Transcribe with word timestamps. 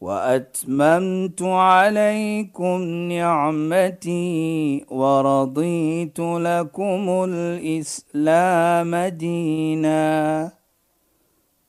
واتممت 0.00 1.42
عليكم 1.42 2.80
نعمتي 3.12 4.84
ورضيت 4.88 6.20
لكم 6.20 7.24
الاسلام 7.28 8.96
دينا 8.96 10.52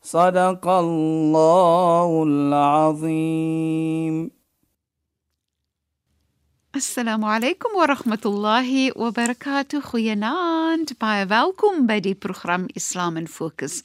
صدق 0.02 0.68
الله 0.68 2.24
العظيم 2.24 4.32
Assalamu 6.74 7.28
alaykum 7.28 7.76
wa 7.76 7.84
rahmatullahi 7.86 8.96
wa 8.96 9.12
barakatuh. 9.12 9.82
Goeienaand. 9.84 10.96
Baie 11.04 11.28
welkom 11.28 11.84
by 11.86 12.00
die 12.00 12.16
program 12.16 12.70
Islam 12.80 13.18
in 13.18 13.28
Fokus. 13.28 13.84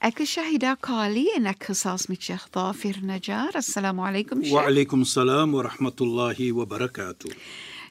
Ek 0.00 0.22
is 0.24 0.30
Shahida 0.32 0.78
Kali 0.80 1.26
en 1.36 1.44
ek 1.50 1.66
gesels 1.68 2.06
met 2.08 2.22
Sheikh 2.24 2.46
Dafir 2.54 3.02
Najjar. 3.04 3.52
Assalamu 3.58 4.00
alaykum 4.08 4.40
Sheikh. 4.40 4.54
Wa 4.54 4.62
alaykum 4.64 5.02
salaam 5.04 5.52
wa 5.52 5.66
rahmatullahi 5.66 6.54
wa 6.56 6.64
barakatuh. 6.64 7.28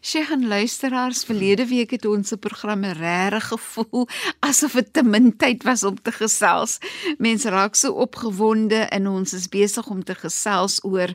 Sheikh 0.02 0.32
en 0.34 0.48
luisteraars, 0.50 1.22
verlede 1.30 1.68
week 1.70 1.94
het 1.94 2.08
ons 2.10 2.34
se 2.34 2.38
programme 2.42 2.96
regtig 2.98 3.52
gevoel 3.52 4.08
asof 4.42 4.80
dit 4.80 4.90
te 4.94 5.04
min 5.06 5.30
tyd 5.38 5.62
was 5.70 5.84
om 5.86 6.02
te 6.02 6.10
gesels. 6.18 6.80
Mense 7.22 7.54
raak 7.54 7.78
so 7.78 7.94
opgewonde 8.02 8.88
en 8.90 9.12
ons 9.14 9.38
is 9.38 9.46
besig 9.46 9.86
om 9.94 10.02
te 10.02 10.18
gesels 10.18 10.80
oor 10.82 11.14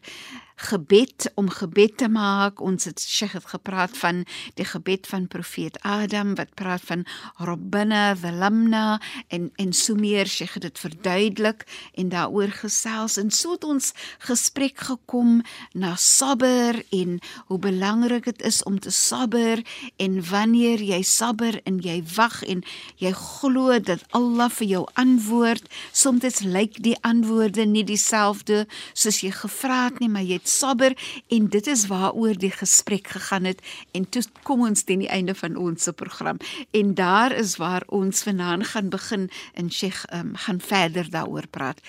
gebed 0.55 1.33
om 1.35 1.49
gebed 1.51 1.97
te 1.97 2.09
maak. 2.09 2.61
Ons 2.61 2.85
het 2.85 3.01
Sheikh 3.01 3.33
het 3.33 3.47
gepraat 3.47 3.97
van 3.99 4.25
die 4.55 4.65
gebed 4.65 5.07
van 5.07 5.27
profeet 5.29 5.79
Adam 5.83 6.35
wat 6.39 6.55
praat 6.55 6.83
van 6.87 7.05
Rabbana 7.37 8.15
zalamna 8.15 9.01
en 9.29 9.51
en 9.57 9.73
so 9.73 9.95
meer. 9.95 10.27
Sheikh 10.27 10.55
het 10.55 10.63
dit 10.63 10.79
verduidelik 10.79 11.67
en 11.95 12.09
daaroor 12.09 12.49
gesels. 12.49 13.17
En 13.17 13.31
so 13.31 13.53
het 13.53 13.65
ons 13.65 13.93
gesprek 14.19 14.79
gekom 14.79 15.43
na 15.73 15.95
sabber 15.97 16.85
en 16.91 17.19
hoe 17.47 17.59
belangrik 17.59 18.25
dit 18.25 18.43
is 18.43 18.63
om 18.63 18.79
te 18.81 18.91
sabber 18.91 19.63
en 19.97 20.23
wanneer 20.31 20.83
jy 20.83 21.03
sabber 21.03 21.61
en 21.65 21.79
jy 21.79 22.03
wag 22.15 22.43
en 22.43 22.63
jy 22.97 23.13
glo 23.13 23.79
dat 23.81 24.05
Allah 24.11 24.51
vir 24.51 24.67
jou 24.67 24.85
antwoord. 24.95 25.67
Soms 25.93 26.41
lyk 26.41 26.79
die 26.83 26.97
antwoorde 27.03 27.67
nie 27.67 27.85
dieselfde 27.85 28.65
soos 28.93 29.21
jy 29.25 29.33
gevra 29.35 29.85
het 29.89 30.01
nie 30.01 30.09
maar 30.09 30.25
jy 30.25 30.39
het 30.44 30.50
sabber 30.50 30.96
en 31.28 31.48
dit 31.48 31.68
is 31.68 31.88
waaroor 31.88 32.38
die 32.38 32.52
gesprek 32.52 33.08
gegaan 33.08 33.44
het 33.44 33.62
en 33.92 34.10
toe 34.10 34.24
kom 34.44 34.62
ons 34.68 34.84
teen 34.84 35.00
die 35.00 35.12
einde 35.12 35.36
van 35.36 35.56
ons 35.56 35.84
se 35.84 35.94
program 35.94 36.38
en 36.72 36.94
daar 36.94 37.32
is 37.32 37.58
waar 37.58 37.84
ons 37.88 38.24
vanaand 38.24 38.68
gaan 38.68 38.90
begin 38.90 39.30
en 39.54 39.72
Sheikh 39.72 40.04
um, 40.14 40.36
gaan 40.36 40.60
verder 40.62 41.10
daaroor 41.10 41.48
praat. 41.48 41.80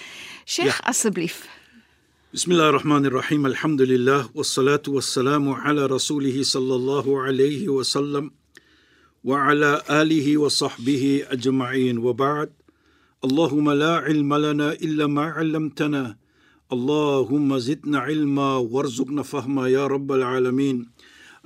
Sheikh 0.44 0.78
ja. 0.78 0.86
asseblief. 0.90 1.48
Bismillahirrahmanirrahim. 2.30 3.46
Alhamdulillah 3.46 4.28
wassalatu 4.34 4.94
wassalamu 4.94 5.56
ala 5.64 5.88
rasulih 5.88 6.44
sallallahu 6.44 7.26
alayhi 7.26 7.66
wa 7.68 7.82
sallam 7.82 8.30
wa 9.22 9.50
ala 9.50 9.82
alihi 9.88 10.36
wa 10.36 10.48
sahbihi 10.48 11.26
ajma'in 11.26 11.98
wa 11.98 12.12
ba'd. 12.14 12.50
اللهم 13.20 13.70
لا 13.70 13.94
علم 14.00 14.34
لنا 14.34 14.72
إلا 14.72 15.06
ما 15.06 15.24
علمتنا 15.36 16.16
اللهم 16.72 17.58
زدنا 17.58 17.98
علما 17.98 18.56
وارزقنا 18.56 19.22
فهما 19.22 19.68
يا 19.68 19.86
رب 19.86 20.12
العالمين 20.12 20.90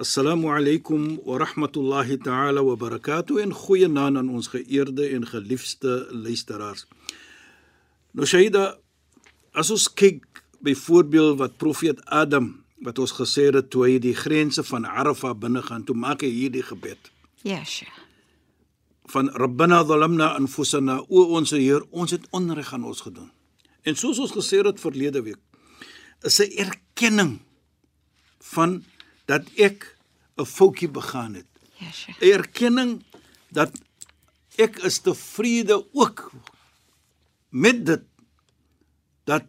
السلام 0.01 0.47
عليكم 0.47 1.19
ورحمة 1.25 1.73
الله 1.77 2.15
تعالى 2.15 2.61
وبركاته 2.61 3.43
en 3.43 3.53
goeie 3.53 3.89
naand 3.89 4.17
aan 4.17 4.29
ons 4.29 4.49
geëerde 4.53 5.09
en 5.17 5.27
geliefde 5.27 6.09
luisteraars. 6.11 6.85
Nou 8.13 8.27
Shaida, 8.27 8.77
as 9.53 9.71
ons 9.71 9.87
kyk 9.95 10.43
byvoorbeeld 10.61 11.39
wat 11.39 11.57
profeet 11.57 12.05
Adam 12.05 12.51
wat 12.85 12.99
ons 12.99 13.15
gesê 13.17 13.49
het 13.49 13.71
toe 13.71 13.87
hy 13.87 13.97
die 14.03 14.17
grense 14.19 14.65
van 14.69 14.85
Arafah 14.85 15.33
binne 15.33 15.63
gaan, 15.65 15.87
toe 15.89 15.97
maak 15.97 16.21
hy 16.27 16.29
hierdie 16.35 16.65
gebed. 16.69 17.09
Ja, 17.49 17.63
Sheikh. 17.65 18.03
Van 19.09 19.31
Rabbana 19.33 19.81
zalamna 19.89 20.35
anfusana, 20.37 20.99
o 21.09 21.25
ons 21.39 21.57
Heer, 21.57 21.85
ons 21.91 22.13
het 22.13 22.29
onreg 22.33 22.73
aan 22.77 22.85
ons 22.85 23.01
gedoen. 23.07 23.31
En 23.84 23.96
soos 23.96 24.20
ons 24.20 24.32
gesê 24.32 24.62
het 24.66 24.80
verlede 24.80 25.22
week, 25.24 25.42
is 26.22 26.40
'n 26.40 26.52
erkenning 26.58 27.40
van 28.54 28.84
dat 29.26 29.44
ek 29.56 29.96
'n 30.38 30.46
foutjie 30.46 30.90
begaan 30.90 31.34
het. 31.34 31.48
Ja, 31.80 31.92
Sheikh. 31.92 32.22
'n 32.22 32.32
Erkenning 32.40 33.04
dat 33.52 33.72
ek 34.58 34.78
is 34.84 35.00
tevrede 35.00 35.86
ook 35.94 36.32
met 37.50 37.86
dit 37.86 38.04
dat 39.24 39.48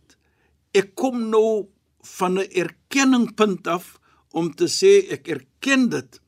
ek 0.72 0.94
kom 0.94 1.28
nou 1.28 1.68
van 2.00 2.38
'n 2.38 2.50
erkenningpunt 2.50 3.66
af 3.66 3.98
om 4.30 4.54
te 4.54 4.68
sê 4.68 5.10
ek 5.10 5.28
erken 5.28 5.88
dit 5.88 6.20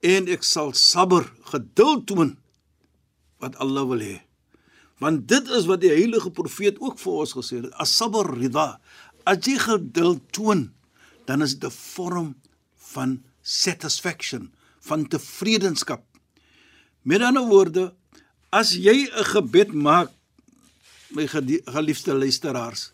en 0.00 0.28
ek 0.28 0.42
sal 0.42 0.72
sabber, 0.72 1.32
geduld 1.44 2.06
toon 2.06 2.38
wat 3.38 3.56
Allah 3.56 3.88
wil 3.88 4.00
hê 4.00 4.23
want 5.04 5.26
dit 5.28 5.48
is 5.58 5.66
wat 5.68 5.82
die 5.84 5.92
heilige 5.92 6.30
profeet 6.40 6.78
ook 6.80 6.98
vir 7.02 7.12
ons 7.24 7.34
gesê 7.36 7.60
het 7.62 7.74
as-sabr 7.84 8.30
rida 8.40 8.66
as 9.32 9.44
jy 9.48 9.56
geduld 9.66 10.22
toon 10.36 10.62
dan 11.28 11.42
is 11.46 11.54
dit 11.58 11.68
'n 11.70 11.76
vorm 11.94 12.30
van 12.92 13.10
satisfaction 13.42 14.50
van 14.88 15.06
tevredenskap 15.08 16.02
met 17.02 17.22
ander 17.22 17.46
woorde 17.52 17.84
as 18.50 18.72
jy 18.86 18.96
'n 19.10 19.24
gebed 19.34 19.72
maak 19.72 20.10
my 21.14 21.26
geliefde 21.28 22.12
luisteraars 22.14 22.92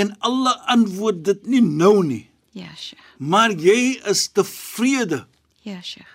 en 0.00 0.16
alle 0.20 0.52
antwoord 0.76 1.24
dit 1.24 1.46
nie 1.46 1.62
nou 1.62 2.02
nie 2.04 2.26
Ja, 2.52 2.74
Sheikh. 2.74 3.02
maar 3.18 3.50
jy 3.52 4.00
is 4.10 4.28
tevrede 4.28 5.26
Ja, 5.62 5.80
Sheikh. 5.82 6.12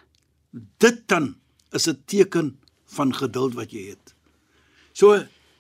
dit 0.78 1.08
dan 1.08 1.36
is 1.72 1.88
'n 1.88 2.02
teken 2.06 2.60
van 2.86 3.14
geduld 3.14 3.54
wat 3.54 3.72
jy 3.72 3.90
het 3.90 4.05
So 4.96 5.18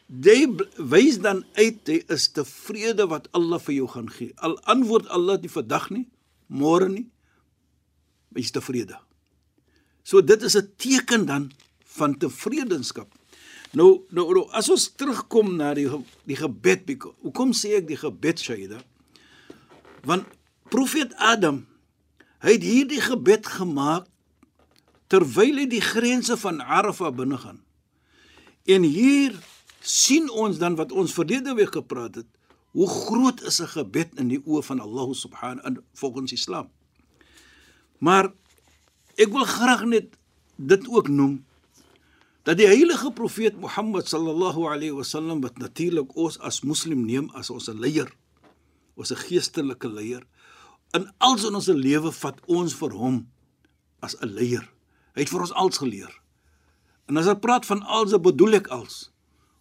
jy 0.07 0.45
wys 0.79 1.19
dan 1.23 1.43
uit 1.59 1.89
jy 1.89 1.99
is 2.13 2.29
tevrede 2.31 3.07
wat 3.11 3.27
Allah 3.35 3.59
vir 3.59 3.75
jou 3.81 3.89
gaan 3.91 4.07
gee. 4.13 4.31
Al 4.39 4.55
antwoord 4.71 5.09
Allah 5.11 5.41
nie 5.41 5.51
vandag 5.51 5.89
nie, 5.91 6.05
môre 6.47 6.87
nie, 6.91 7.07
jy 8.35 8.45
is 8.45 8.55
tevrede. 8.55 8.95
So 10.05 10.21
dit 10.21 10.41
is 10.41 10.55
'n 10.55 10.71
teken 10.77 11.25
dan 11.25 11.51
van 11.97 12.17
tevredenskap. 12.17 13.11
Nou 13.73 14.05
nou, 14.09 14.33
nou 14.33 14.47
as 14.51 14.69
ons 14.69 14.87
terugkom 14.95 15.55
na 15.55 15.73
die 15.73 15.89
die 16.23 16.35
gebed, 16.35 17.03
hoekom 17.21 17.51
sê 17.51 17.75
ek 17.81 17.87
die 17.87 17.97
gebed 17.97 18.39
Shaida? 18.39 18.79
Want 20.03 20.25
profeet 20.69 21.13
Adam 21.17 21.65
hy 22.39 22.51
het 22.51 22.63
hierdie 22.63 23.01
gebed 23.01 23.45
gemaak 23.45 24.07
terwyl 25.07 25.57
hy 25.57 25.67
die 25.67 25.81
grense 25.81 26.37
van 26.37 26.61
Arafah 26.61 27.11
binne 27.11 27.37
gaan. 27.37 27.64
En 28.65 28.81
hier 28.81 29.35
sien 29.85 30.29
ons 30.33 30.57
dan 30.57 30.75
wat 30.75 30.91
ons 30.91 31.13
verlede 31.13 31.53
week 31.53 31.75
gepraat 31.77 32.15
het, 32.21 32.29
hoe 32.75 32.87
groot 32.89 33.41
is 33.41 33.61
'n 33.61 33.71
gebed 33.77 34.17
in 34.19 34.27
die 34.27 34.41
oë 34.45 34.63
van 34.63 34.79
Allah 34.79 35.13
subhanahu 35.13 35.83
volgens 35.93 36.31
Islam. 36.31 36.69
Maar 37.97 38.33
ek 39.15 39.29
wil 39.29 39.45
graag 39.45 39.85
net 39.85 40.17
dit 40.55 40.87
ook 40.87 41.07
noem 41.07 41.45
dat 42.43 42.57
die 42.57 42.67
heilige 42.67 43.11
profeet 43.11 43.57
Mohammed 43.57 44.07
sallallahu 44.07 44.67
alayhi 44.69 44.93
wasallam 44.93 45.41
wat 45.41 45.57
natuurlik 45.57 46.15
ons 46.15 46.39
as 46.39 46.61
moslim 46.61 47.05
neem 47.05 47.29
as 47.33 47.49
ons 47.49 47.69
'n 47.69 47.79
leier, 47.79 48.11
ons 48.95 49.11
'n 49.11 49.17
geestelike 49.17 49.87
leier, 49.87 50.25
in 50.93 51.11
al 51.17 51.55
ons 51.55 51.67
lewe 51.67 52.11
vat 52.11 52.41
ons 52.45 52.73
vir 52.73 52.91
hom 52.91 53.27
as 53.99 54.15
'n 54.21 54.27
leier. 54.27 54.69
Hy 55.15 55.21
het 55.21 55.29
vir 55.29 55.41
ons 55.41 55.53
als 55.53 55.77
geleer. 55.77 56.24
En 57.05 57.17
as 57.17 57.29
ek 57.29 57.41
praat 57.43 57.65
van 57.65 57.83
alse 57.83 58.19
bedoel 58.19 58.61
ek 58.61 58.67
als 58.73 59.11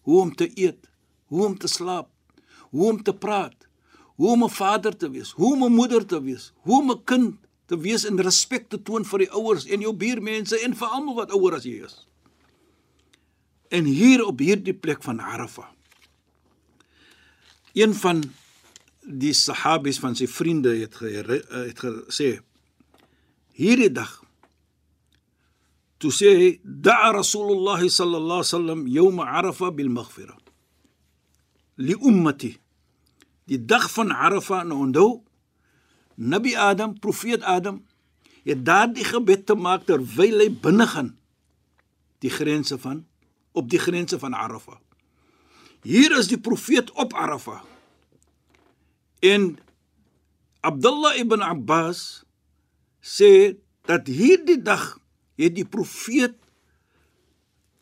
hoe 0.04 0.20
om 0.20 0.34
te 0.36 0.50
eet, 0.60 0.88
hoe 1.32 1.46
om 1.46 1.56
te 1.58 1.68
slaap, 1.68 2.10
hoe 2.70 2.90
om 2.90 3.02
te 3.02 3.14
praat, 3.14 3.56
hoe 4.16 4.30
om 4.30 4.44
'n 4.44 4.50
vader 4.50 4.96
te 4.96 5.10
wees, 5.10 5.30
hoe 5.30 5.52
om 5.52 5.64
'n 5.64 5.74
moeder 5.74 6.06
te 6.06 6.22
wees, 6.22 6.52
hoe 6.64 6.80
om 6.80 6.90
'n 6.90 7.04
kind 7.04 7.36
te 7.66 7.78
wees 7.78 8.04
en 8.04 8.20
respek 8.20 8.68
te 8.68 8.82
toon 8.82 9.04
vir 9.04 9.18
die 9.18 9.30
ouers 9.30 9.66
en 9.66 9.80
jou 9.80 9.92
buurmense 9.92 10.58
en 10.60 10.74
vir 10.74 10.88
almal 10.88 11.14
wat 11.14 11.32
ouer 11.32 11.54
as 11.54 11.64
jy 11.64 11.84
is. 11.84 12.06
En 13.68 13.84
hier 13.84 14.24
op 14.24 14.38
hierdie 14.38 14.74
plek 14.74 15.02
van 15.02 15.20
Arafah. 15.20 15.70
Een 17.72 17.94
van 17.94 18.22
die 19.00 19.32
sahabies 19.32 19.98
van 19.98 20.14
sy 20.14 20.26
vriende 20.26 20.76
het 20.76 20.94
ge, 20.94 21.06
het 21.50 21.78
gesê 21.78 22.40
hierdie 23.52 23.92
dag 23.92 24.23
toe 25.98 26.12
sê 26.12 26.30
hy 26.38 26.50
da'a 26.62 27.12
rasulullah 27.14 27.80
sallallahu 27.80 28.40
alaihi 28.42 28.52
wasallam 28.52 28.80
yawm 28.86 29.20
arafa 29.20 29.70
bil 29.70 29.90
maghfira 29.90 30.36
li 31.76 31.94
ummati. 31.94 32.56
Die 33.44 33.64
dag 33.64 33.90
van 33.92 34.10
arafa 34.10 34.62
nou 34.64 34.86
onthou 34.86 35.22
nabi 36.14 36.54
adam 36.56 36.98
profeet 36.98 37.42
adam 37.42 37.82
het 38.44 38.64
daardie 38.64 39.04
gebed 39.04 39.46
te 39.46 39.54
maak 39.54 39.86
terwyl 39.88 40.40
hy 40.44 40.50
binne 40.62 40.86
gaan. 40.86 41.14
Die 42.22 42.30
grense 42.30 42.78
van 42.78 43.04
op 43.52 43.68
die 43.70 43.78
grense 43.78 44.18
van 44.18 44.34
arafa. 44.34 44.78
Hier 45.84 46.16
is 46.18 46.28
die 46.30 46.40
profeet 46.40 46.90
op 46.92 47.14
arafa. 47.14 47.62
En 49.20 49.56
Abdullah 50.64 51.16
ibn 51.20 51.44
Abbas 51.44 52.24
sê 53.04 53.56
dat 53.84 54.08
hierdie 54.08 54.62
dag 54.64 54.96
het 55.40 55.54
die 55.56 55.66
profeet 55.66 56.36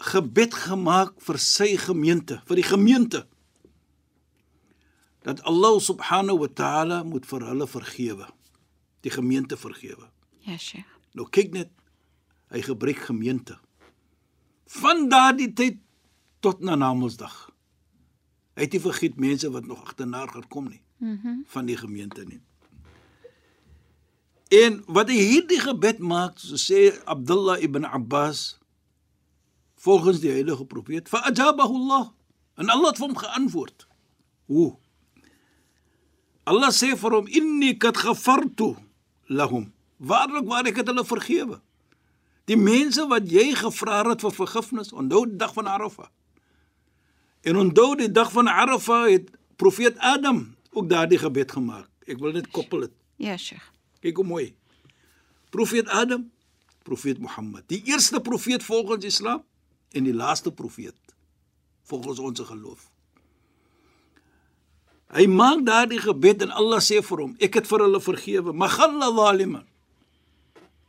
gebed 0.02 0.54
gemaak 0.54 1.14
vir 1.22 1.38
sy 1.38 1.74
gemeente, 1.78 2.40
vir 2.48 2.58
die 2.58 2.66
gemeente. 2.66 3.26
Dat 5.22 5.42
Allah 5.46 5.78
subhanahu 5.78 6.42
wa 6.42 6.48
ta'ala 6.50 7.02
moet 7.06 7.26
vir 7.28 7.46
hulle 7.46 7.68
vergewe. 7.70 8.26
Die 9.06 9.12
gemeente 9.14 9.56
vergewe. 9.56 10.08
Ja, 10.42 10.56
Sheikh. 10.58 10.88
Nou 11.14 11.28
kyk 11.30 11.52
net, 11.54 11.70
hy 12.50 12.62
gebruik 12.64 13.04
gemeente. 13.06 13.58
Van 14.80 15.08
daardie 15.12 15.52
tyd 15.52 15.78
tot 16.42 16.62
na 16.64 16.74
Namedsdag. 16.74 17.52
Hy 18.56 18.66
het 18.66 18.74
nie 18.74 18.82
vergeet 18.84 19.20
mense 19.20 19.50
wat 19.52 19.68
nog 19.68 19.84
agterna 19.84 20.26
gekom 20.26 20.72
nie. 20.72 20.82
Mhm. 20.98 21.18
Mm 21.28 21.44
van 21.52 21.66
die 21.66 21.76
gemeente 21.76 22.24
nie. 22.24 22.40
En 24.52 24.82
wat 24.92 25.08
hy 25.08 25.16
hierdie 25.16 25.60
gebed 25.62 26.02
maak, 26.04 26.36
sê 26.36 26.90
Abdullah 27.08 27.56
ibn 27.64 27.86
Abbas 27.88 28.58
volgens 29.80 30.20
die 30.20 30.30
heilige 30.30 30.66
profeet, 30.68 31.08
fa 31.08 31.24
ajabahu 31.30 31.78
Allah. 31.80 32.12
En 32.60 32.68
Allah 32.68 32.92
het 32.92 33.00
hom 33.00 33.16
geantwoord. 33.16 33.86
Hoe? 34.52 34.76
Allah 36.44 36.70
sê 36.74 36.92
vir 36.98 37.16
hom 37.16 37.30
inni 37.32 37.72
kat 37.80 37.96
ghafartu 38.04 38.74
lahum. 39.32 39.70
Waarlik 39.96 40.46
waar 40.50 40.68
ek 40.68 40.82
het 40.82 40.92
hulle 40.92 41.06
vergewe. 41.06 41.58
Die 42.50 42.58
mense 42.58 43.06
wat 43.08 43.30
jy 43.30 43.52
gevra 43.56 44.02
het 44.10 44.22
vir 44.26 44.34
vergifnis, 44.36 44.92
onthou 44.92 45.24
die 45.30 45.40
dag 45.40 45.54
van 45.56 45.70
Arafah. 45.70 46.10
En 47.42 47.56
onthou 47.56 47.94
die 47.96 48.10
dag 48.10 48.32
van 48.34 48.50
Arafah 48.50 49.08
het 49.08 49.30
profeet 49.56 49.98
Adam 49.98 50.44
ook 50.72 50.88
daardie 50.90 51.18
gebed 51.18 51.52
gemaak. 51.52 51.88
Ek 52.06 52.18
wil 52.18 52.34
dit 52.36 52.50
koppel 52.50 52.86
dit. 52.86 52.96
Ja, 53.16 53.36
Sheikh. 53.38 53.71
Kyk 54.02 54.18
hoe 54.18 54.26
mooi. 54.26 54.46
Profeet 55.54 55.88
Adam, 55.88 56.26
profeet 56.82 57.20
Mohammed, 57.22 57.68
die 57.70 57.82
eerste 57.86 58.20
profeet 58.20 58.64
volgens 58.64 59.04
Islam 59.04 59.44
en 59.92 60.08
die 60.08 60.14
laaste 60.14 60.52
profeet 60.52 60.96
volgens 61.86 62.18
ons 62.18 62.40
geloof. 62.40 62.88
Hy 65.12 65.26
maak 65.28 65.66
daardie 65.66 66.00
gebed 66.00 66.42
en 66.46 66.54
Allah 66.56 66.80
sê 66.80 67.02
vir 67.04 67.20
hom, 67.20 67.34
ek 67.36 67.60
het 67.60 67.68
vir 67.68 67.84
hulle 67.84 68.00
vergewe, 68.00 68.54
maghalla 68.56 69.10
zaliman. 69.12 69.66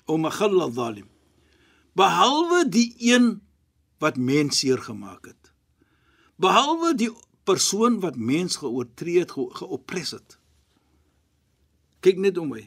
O 0.07 0.17
maghalla 0.17 0.69
zalim. 0.71 1.09
Behalwe 1.93 2.63
die 2.71 2.93
een 3.03 3.35
wat 3.99 4.17
mens 4.17 4.63
seer 4.63 4.79
gemaak 4.81 5.27
het. 5.27 5.51
Behalwe 6.39 6.95
die 6.97 7.11
persoon 7.43 7.99
wat 7.99 8.15
mens 8.15 8.55
geoortree 8.63 9.19
het, 9.21 9.35
geopres 9.35 10.15
het. 10.15 10.37
Kyk 12.03 12.23
net 12.23 12.39
om 12.39 12.55
my 12.55 12.63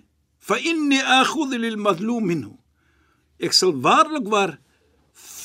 fa 0.47 0.59
inni 0.63 1.01
akhudh 1.21 1.57
lil 1.59 1.79
mazlum 1.81 2.27
minhu. 2.31 2.53
Ek 3.43 3.55
sal 3.57 3.75
waarlik 3.85 4.29
waar 4.33 4.57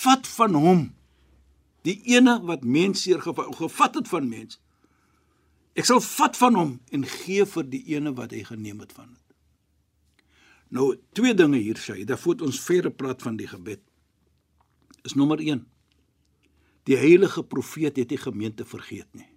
vat 0.02 0.28
van 0.38 0.58
hom. 0.58 0.84
Die 1.88 1.98
ene 2.14 2.38
wat 2.46 2.64
mens 2.64 3.02
seer 3.04 3.24
gevat 3.24 3.98
het 3.98 4.08
van 4.12 4.30
mens. 4.30 4.60
Ek 5.74 5.88
sal 5.88 6.02
vat 6.04 6.38
van 6.38 6.58
hom 6.60 6.72
en 6.94 7.08
gee 7.08 7.48
vir 7.48 7.68
die 7.72 7.84
ene 7.96 8.14
wat 8.18 8.36
hy 8.36 8.44
geneem 8.46 8.84
het 8.84 8.94
van 8.94 9.10
het. 9.10 9.18
Nou 10.72 10.94
twee 11.18 11.34
dinge 11.36 11.60
hier 11.60 11.80
sê 11.82 12.04
daar 12.08 12.22
voet 12.22 12.44
ons 12.46 12.62
verre 12.64 12.92
praat 12.94 13.24
van 13.26 13.40
die 13.40 13.50
gebed. 13.50 13.82
Is 15.08 15.18
nommer 15.18 15.42
1 15.42 15.66
die 16.90 16.98
heilige 16.98 17.44
profeet 17.46 18.00
het 18.02 18.10
die 18.10 18.18
gemeente 18.18 18.66
vergeet 18.66 19.10
nie. 19.14 19.30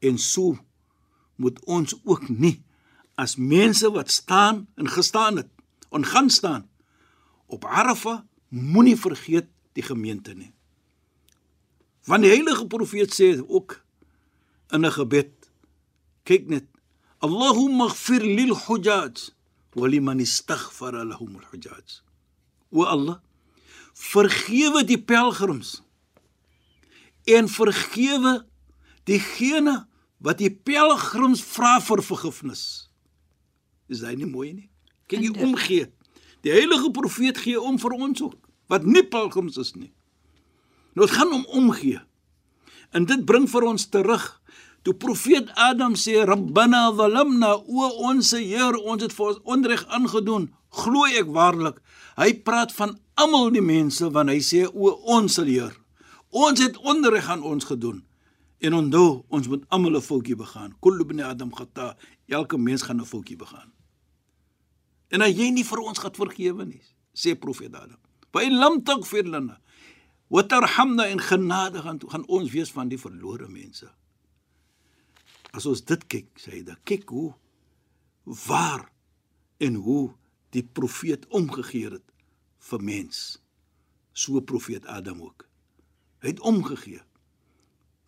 En 0.00 0.18
so 0.18 0.56
moet 1.36 1.58
ons 1.64 1.96
ook 2.04 2.28
nie 2.28 2.62
as 3.16 3.36
mense 3.36 3.88
wat 3.90 4.10
staan 4.12 4.66
en 4.76 4.88
gestaan 4.88 5.36
het 5.36 5.50
en 5.90 6.04
gaan 6.04 6.30
staan 6.30 6.68
op 7.46 7.64
Arafa 7.64 8.26
moenie 8.48 8.96
vergeet 8.96 9.48
die 9.72 9.82
gemeente 9.82 10.34
nie. 10.34 10.52
Want 12.06 12.22
die 12.22 12.30
heilige 12.30 12.66
profeet 12.66 13.14
sê 13.14 13.36
ook 13.48 13.80
in 14.70 14.84
'n 14.84 14.92
gebed 14.92 15.32
kyk 16.24 16.48
net 16.48 16.66
Allahumma 17.18 17.86
ighfir 17.86 18.22
lil 18.22 18.54
hujaj 18.66 19.30
wa 19.74 19.86
liman 19.88 20.20
istaghfara 20.20 21.04
lahum 21.04 21.36
al 21.36 21.46
hujaj. 21.50 22.02
O 22.70 22.84
Allah 22.84 23.20
vergewe 23.94 24.84
die 24.84 25.00
pelgrims 25.00 25.82
en 27.24 27.48
vergewe 27.48 28.46
diegene 29.04 29.86
wat 30.18 30.38
die 30.38 30.50
pelgrims 30.50 31.42
vra 31.42 31.80
vir 31.80 32.02
vergifnis. 32.02 32.85
Is 33.88 34.02
hy 34.02 34.14
nie 34.14 34.26
mooi 34.26 34.52
nie? 34.52 34.68
Kyk 35.06 35.20
jy 35.20 35.32
omgee. 35.46 35.86
Die 36.42 36.52
heilige 36.54 36.90
profeet 36.90 37.38
gee 37.38 37.60
om 37.60 37.78
vir 37.78 37.92
ons 37.92 38.22
ook 38.22 38.38
wat 38.68 38.86
nie 38.86 39.04
pelgrims 39.06 39.56
is 39.62 39.74
nie. 39.74 39.92
Nou 40.94 41.06
dit 41.06 41.14
gaan 41.14 41.32
om 41.32 41.44
omgee. 41.46 42.00
En 42.90 43.06
dit 43.06 43.24
bring 43.24 43.46
vir 43.50 43.62
ons 43.62 43.88
terug 43.88 44.24
toe 44.86 44.94
profeet 44.94 45.50
Adam 45.58 45.96
sê 45.98 46.22
Rabbana 46.22 46.92
zalamna 46.94 47.56
o 47.58 47.88
ons 48.08 48.30
Heer 48.38 48.78
ons 48.78 49.02
het 49.02 49.14
vir 49.16 49.26
ons 49.32 49.40
onreg 49.54 49.82
aangedoen 49.98 50.46
glo 50.82 51.08
ek 51.10 51.32
waarlik 51.34 51.80
hy 52.20 52.30
praat 52.46 52.74
van 52.76 52.94
almal 53.18 53.50
die 53.54 53.64
mense 53.64 54.06
wanneer 54.14 54.38
hy 54.38 54.44
sê 54.46 54.62
o 54.70 54.92
ons 55.16 55.40
Heer 55.42 55.74
ons 56.30 56.62
het 56.62 56.78
onreg 56.86 57.26
aan 57.32 57.42
ons 57.42 57.66
gedoen 57.66 58.04
en 58.62 58.78
onthou 58.78 59.08
ons 59.26 59.48
moet 59.50 59.64
almal 59.74 59.98
'n 59.98 60.06
foutjie 60.08 60.38
begaan 60.38 60.76
kullu 60.80 61.02
ibn 61.02 61.20
adam 61.20 61.50
khata 61.50 61.96
elke 62.28 62.56
mens 62.58 62.82
gaan 62.86 63.00
'n 63.02 63.10
foutjie 63.12 63.36
begaan 63.36 63.75
En 65.14 65.22
as 65.22 65.34
jy 65.36 65.50
nie 65.54 65.64
vir 65.66 65.82
ons 65.84 66.00
gaan 66.02 66.16
vergewe 66.16 66.66
nie, 66.66 66.82
sê 67.14 67.36
profeet 67.38 67.74
Adam. 67.74 68.00
Wa 68.34 68.42
in 68.44 68.58
lam 68.60 68.82
taghfir 68.84 69.28
lana 69.30 69.60
wa 70.28 70.42
tarhamna 70.42 71.06
in 71.08 71.22
genade 71.22 71.80
gaan 71.84 72.00
gaan 72.02 72.26
ons 72.26 72.50
wees 72.50 72.72
van 72.74 72.90
die 72.90 72.98
verlore 72.98 73.46
mense. 73.48 73.86
As 75.56 75.66
ons 75.70 75.84
dit 75.86 76.02
kyk, 76.10 76.32
sê 76.42 76.58
hy, 76.58 76.62
dan 76.66 76.80
kyk 76.84 77.08
hoe 77.14 77.30
waar 78.46 78.88
en 79.62 79.78
hoe 79.86 80.10
die 80.52 80.64
profeet 80.66 81.24
omgegee 81.30 81.94
het 81.94 82.12
vir 82.70 82.82
mens. 82.82 83.38
So 84.12 84.40
profeet 84.40 84.86
Adam 84.90 85.22
ook. 85.22 85.46
Hy 86.24 86.34
het 86.34 86.42
omgegee 86.42 87.00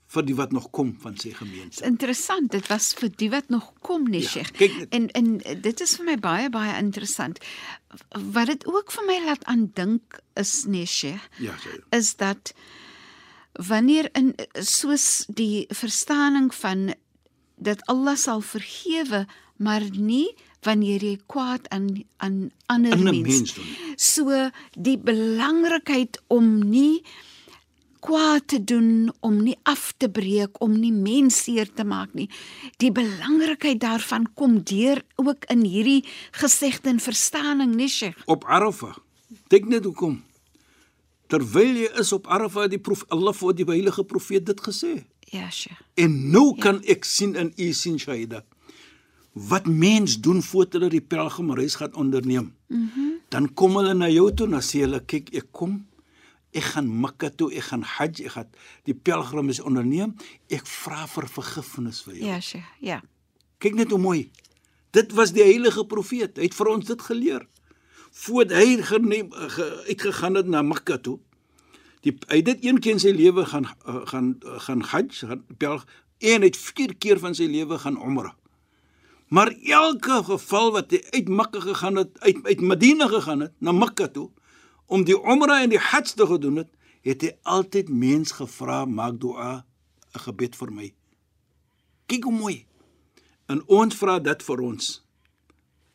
vir 0.09 0.25
die 0.25 0.35
wat 0.39 0.53
nog 0.57 0.71
kom 0.73 0.95
van 1.03 1.17
sy 1.21 1.31
gemeente. 1.37 1.85
Interessant, 1.85 2.51
dit 2.55 2.67
was 2.73 2.95
vir 2.97 3.11
die 3.21 3.29
wat 3.31 3.49
nog 3.53 3.73
kom, 3.85 4.07
nee, 4.09 4.23
Ja, 4.25 4.29
Sheikh. 4.29 4.87
En 4.91 5.11
en 5.13 5.39
dit 5.61 5.81
is 5.85 5.97
vir 5.97 6.05
my 6.05 6.17
baie 6.17 6.49
baie 6.51 6.79
interessant. 6.81 7.39
Wat 8.17 8.47
dit 8.47 8.67
ook 8.67 8.93
vir 8.93 9.05
my 9.07 9.19
laat 9.27 9.45
aandink 9.45 10.21
is, 10.35 10.65
nee, 10.67 10.87
Sheikh, 10.87 11.29
Ja, 11.39 11.55
sê 11.61 11.77
is 11.97 12.15
dat 12.17 12.55
wanneer 13.53 14.09
in 14.15 14.35
soos 14.63 15.25
die 15.29 15.67
verstaaning 15.69 16.55
van 16.55 16.95
dat 17.59 17.83
Allah 17.91 18.17
sal 18.17 18.41
vergewe, 18.41 19.27
maar 19.57 19.83
nie 19.93 20.29
wanneer 20.63 21.03
jy 21.05 21.19
kwaad 21.27 21.69
aan 21.75 22.05
aan 22.17 22.51
ander 22.67 22.99
mense. 22.99 23.21
mens 23.23 23.55
doen. 23.55 23.67
So 23.97 24.51
die 24.79 24.99
belangrikheid 24.99 26.21
om 26.29 26.59
nie 26.71 27.03
kwaad 28.01 28.47
te 28.49 28.59
doen, 28.65 29.13
om 29.21 29.43
nie 29.43 29.57
af 29.63 29.93
te 29.97 30.09
breek, 30.11 30.61
om 30.65 30.75
nie 30.79 30.93
mense 30.93 31.43
seer 31.43 31.69
te 31.75 31.85
maak 31.85 32.15
nie. 32.15 32.29
Die 32.83 32.93
belangrikheid 32.95 33.81
daarvan 33.81 34.27
kom 34.35 34.61
deur 34.63 35.03
ook 35.17 35.47
in 35.53 35.65
hierdie 35.65 36.05
gesegde 36.41 36.93
en 36.93 37.01
verstaaning, 37.01 37.75
nee 37.75 37.89
Sheikh. 37.89 38.19
Op 38.27 38.45
Arafah. 38.45 38.97
Dink 39.53 39.69
net 39.69 39.85
hoekom. 39.85 40.21
Terwyl 41.29 41.83
jy 41.85 41.91
is 42.01 42.13
op 42.17 42.27
Arafah 42.27 42.67
het 42.67 42.77
die 42.77 42.83
prof 42.83 43.05
Allah 43.13 43.35
vir 43.37 43.57
die 43.59 43.69
heilige 43.69 44.05
profeet 44.05 44.47
dit 44.49 44.61
gesê. 44.65 44.95
Ja, 45.29 45.51
Sheikh. 45.51 45.81
En 45.95 46.31
nou 46.33 46.55
ja. 46.55 46.63
kan 46.63 46.81
ek 46.89 47.05
sien 47.05 47.37
in 47.37 47.53
u 47.57 47.73
sien 47.73 47.99
Shaida 47.99 48.45
wat 49.39 49.69
mens 49.71 50.17
doen 50.19 50.43
voordat 50.43 50.81
hulle 50.81 50.89
die 50.91 51.05
pelgrimreis 51.05 51.77
gaan 51.79 51.95
onderneem. 51.95 52.53
Mhm. 52.67 52.83
Mm 52.97 53.19
dan 53.29 53.49
kom 53.55 53.77
hulle 53.77 53.93
na 53.95 54.09
jou 54.09 54.29
toe 54.33 54.47
en 54.49 54.63
sê 54.65 54.83
hulle 54.85 55.01
kyk 55.05 55.31
ek 55.37 55.49
kom 55.53 55.83
ek 56.57 56.65
gaan 56.73 56.89
Mekka 57.01 57.31
toe, 57.37 57.51
ek 57.53 57.69
gaan 57.71 57.85
Hajj, 57.85 58.25
ek 58.29 58.35
gaan 58.37 58.51
die 58.89 58.95
pelgrimreis 58.95 59.61
onderneem. 59.61 60.15
Ek 60.53 60.67
vra 60.69 61.05
vir 61.11 61.29
vergifnis 61.29 62.01
vir 62.07 62.17
jou. 62.17 62.27
Ja, 62.31 62.41
Sheikh. 62.41 62.73
Ja. 62.85 63.03
Kyk 63.63 63.77
net 63.79 63.93
hoe 63.93 64.01
mooi. 64.01 64.31
Dit 64.97 65.13
was 65.19 65.35
die 65.37 65.45
heilige 65.45 65.85
profeet. 65.87 66.39
Hy 66.39 66.49
het 66.49 66.57
vir 66.57 66.73
ons 66.73 66.89
dit 66.89 67.07
geleer. 67.11 67.47
Voordat 68.25 68.57
hy 68.63 68.79
geneem 68.89 69.31
ge, 69.31 69.67
uitgegaan 69.91 70.41
het 70.41 70.49
na 70.49 70.65
Mekka 70.65 70.97
toe. 71.05 71.19
Die 72.07 72.15
hy 72.31 72.41
het 72.41 72.49
dit 72.49 72.69
een 72.71 72.81
keer 72.81 72.97
in 72.97 73.03
sy 73.03 73.13
lewe 73.13 73.45
gaan 73.51 73.67
uh, 73.69 74.05
gaan 74.09 74.37
uh, 74.47 74.57
gaan 74.65 74.85
Hajj, 74.87 75.27
gaan 75.29 75.43
pelg 75.59 75.85
en 76.19 76.43
hy 76.43 76.49
het 76.49 76.59
vier 76.59 76.95
keer 76.99 77.21
van 77.23 77.35
sy 77.37 77.47
lewe 77.51 77.79
gaan 77.79 77.99
Umrah. 78.01 78.35
Maar 79.29 79.53
elke 79.69 80.23
geval 80.25 80.73
wat 80.73 80.95
hy 80.95 81.03
uit 81.13 81.29
Mekka 81.29 81.61
gegaan 81.61 82.01
het, 82.01 82.15
uit 82.25 82.39
uit 82.47 82.61
Medina 82.65 83.11
gegaan 83.11 83.45
het 83.45 83.55
na 83.61 83.75
Mekka 83.77 84.09
toe 84.15 84.31
om 84.89 85.05
die 85.05 85.17
Umrah 85.17 85.63
en 85.63 85.73
die 85.75 85.81
Hajj 85.81 86.15
te 86.17 86.27
gedoen 86.27 86.63
het, 86.65 86.71
het 87.07 87.25
hy 87.25 87.33
altyd 87.49 87.91
mens 87.93 88.35
gevra 88.37 88.85
maak 88.85 89.21
dua 89.21 89.65
'n 90.15 90.21
gebed 90.25 90.57
vir 90.57 90.73
my. 90.73 90.89
Kyk 92.09 92.25
hoe 92.25 92.33
mooi. 92.33 92.67
En 93.49 93.63
ons 93.67 93.95
vra 93.95 94.19
dit 94.19 94.43
vir 94.43 94.61
ons 94.61 95.03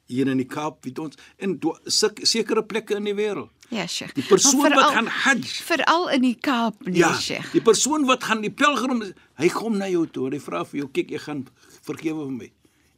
hier 0.05 0.27
in 0.27 0.37
die 0.37 0.47
Kaap, 0.49 0.83
weet 0.85 0.99
ons, 0.99 1.17
en 1.37 1.55
sekere 1.87 2.63
plekke 2.65 2.95
in 2.99 3.03
die 3.03 3.15
wêreld. 3.17 3.49
Ja, 3.73 3.87
Sheikh. 3.87 4.13
Die 4.13 4.25
persoon 4.27 4.61
Maar 4.61 4.75
wat 4.75 4.91
gaan 4.93 5.07
Hajj, 5.07 5.47
Veral 5.65 6.09
in 6.13 6.21
die 6.21 6.35
Kaap, 6.35 6.81
nee, 6.85 6.99
ja, 7.01 7.13
Sheikh. 7.19 7.51
die 7.51 7.61
persoon 7.61 8.05
wat 8.05 8.23
gaan 8.23 8.41
die 8.41 8.51
pelgrim, 8.51 9.01
hy 9.39 9.49
kom 9.49 9.77
na 9.77 9.87
jou 9.89 10.05
toe 10.07 10.27
en 10.27 10.35
hy 10.37 10.41
vra 10.43 10.63
vir 10.65 10.83
jou, 10.83 10.89
kyk, 10.93 11.11
ek 11.17 11.21
gaan 11.21 11.47
vergewe 11.81 12.27
vir 12.27 12.35
my. 12.35 12.51